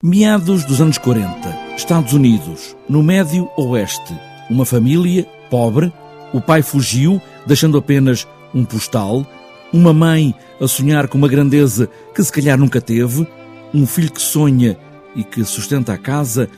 [0.00, 4.16] Meados dos anos 40, Estados Unidos, no Médio Oeste.
[4.48, 5.92] Uma família pobre,
[6.32, 8.24] o pai fugiu, deixando apenas
[8.54, 9.26] um postal,
[9.72, 13.26] uma mãe a sonhar com uma grandeza que se calhar nunca teve,
[13.74, 14.78] um filho que sonha
[15.16, 16.48] e que sustenta a casa,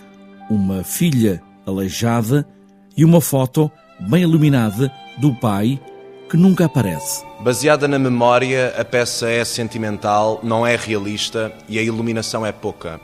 [0.50, 2.46] uma filha aleijada
[2.95, 3.70] e uma foto
[4.00, 5.80] bem iluminada do pai
[6.29, 7.25] que nunca aparece.
[7.41, 13.00] Baseada na memória, a peça é sentimental, não é realista e a iluminação é pouca.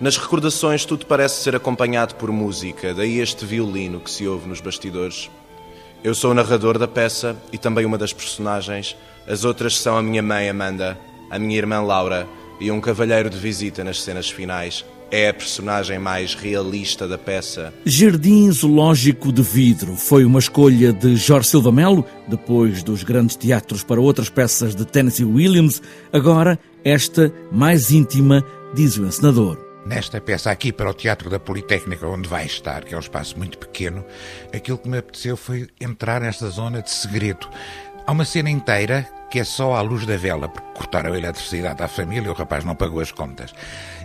[0.00, 4.60] Nas recordações, tudo parece ser acompanhado por música, daí este violino que se ouve nos
[4.60, 5.30] bastidores.
[6.02, 8.96] Eu sou o narrador da peça e também uma das personagens.
[9.26, 10.98] As outras são a minha mãe Amanda,
[11.30, 12.26] a minha irmã Laura
[12.60, 14.84] e um cavalheiro de visita nas cenas finais.
[15.10, 17.72] É a personagem mais realista da peça.
[17.86, 23.84] Jardim Zoológico de Vidro foi uma escolha de Jorge Silva Melo, depois dos grandes teatros
[23.84, 25.80] para outras peças de Tennessee Williams.
[26.12, 32.06] Agora, esta mais íntima, diz o encenador nesta peça aqui para o Teatro da Politécnica,
[32.06, 34.04] onde vai estar, que é um espaço muito pequeno,
[34.54, 37.48] aquilo que me apeteceu foi entrar nesta zona de segredo.
[38.06, 41.82] Há uma cena inteira que é só à luz da vela, porque cortaram a eletricidade
[41.82, 43.52] à família e o rapaz não pagou as contas.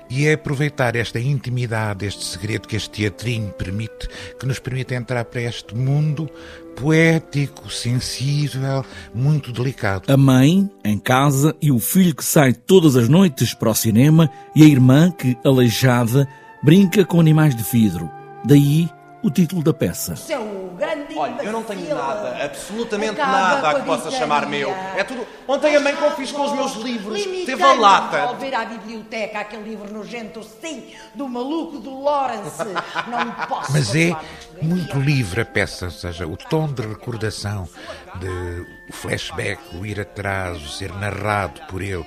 [0.09, 5.23] E é aproveitar esta intimidade, este segredo que este teatrinho permite, que nos permite entrar
[5.25, 6.27] para este mundo
[6.75, 10.11] poético, sensível, muito delicado.
[10.11, 14.31] A mãe, em casa, e o filho que sai todas as noites para o cinema,
[14.55, 16.27] e a irmã que, aleijada,
[16.63, 18.09] brinca com animais de vidro.
[18.43, 18.89] Daí
[19.21, 20.15] o título da peça.
[20.15, 20.68] Seu
[21.15, 24.71] Olha, eu não tenho nada, absolutamente nada a que possa chamar meu.
[24.95, 25.25] É tudo.
[25.47, 28.17] Ontem a mãe confiscou os meus livros, teve a lata.
[28.17, 32.63] devolver à biblioteca aquele livro nojento, sim, do maluco do Lawrence.
[33.07, 33.71] Não posso.
[33.71, 34.15] Mas é
[34.61, 37.67] muito livre a peça, ou seja, o tom de recordação,
[38.15, 42.05] de o flashback, o ir atrás, o ser narrado por ele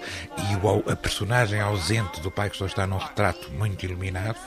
[0.51, 4.39] e o, a personagem ausente do pai que só está num retrato muito iluminado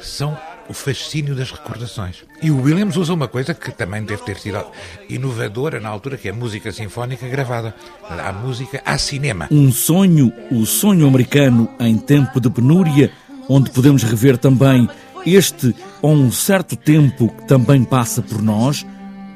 [0.00, 0.36] são
[0.68, 2.24] o fascínio das recordações.
[2.42, 4.64] E o Williams usa uma coisa que também deve ter sido
[5.08, 7.74] inovadora na altura, que é a música sinfónica gravada.
[8.08, 9.48] Há música, há cinema.
[9.50, 13.10] Um sonho, o sonho americano em tempo de penúria,
[13.48, 14.88] onde podemos rever também
[15.24, 18.84] este ou um certo tempo que também passa por nós,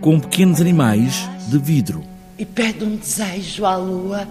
[0.00, 2.02] com pequenos animais de vidro.
[2.38, 4.28] E pede um desejo à lua